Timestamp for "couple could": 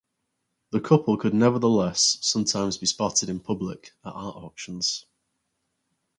0.81-1.35